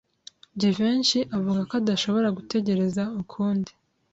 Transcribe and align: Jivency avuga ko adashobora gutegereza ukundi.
Jivency 0.59 1.19
avuga 1.37 1.59
ko 1.69 1.73
adashobora 1.81 2.27
gutegereza 2.37 3.03
ukundi. 3.21 3.71